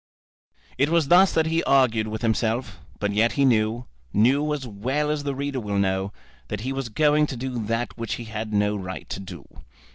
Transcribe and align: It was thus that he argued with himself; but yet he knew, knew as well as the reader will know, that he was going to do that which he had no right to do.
It 0.79 0.89
was 0.89 1.09
thus 1.09 1.31
that 1.33 1.45
he 1.45 1.63
argued 1.63 2.07
with 2.07 2.23
himself; 2.23 2.79
but 2.99 3.11
yet 3.11 3.33
he 3.33 3.45
knew, 3.45 3.85
knew 4.11 4.51
as 4.51 4.65
well 4.67 5.11
as 5.11 5.21
the 5.21 5.35
reader 5.35 5.59
will 5.59 5.77
know, 5.77 6.11
that 6.47 6.61
he 6.61 6.73
was 6.73 6.89
going 6.89 7.27
to 7.27 7.37
do 7.37 7.63
that 7.67 7.95
which 7.99 8.15
he 8.15 8.23
had 8.23 8.51
no 8.51 8.75
right 8.75 9.07
to 9.09 9.19
do. 9.19 9.45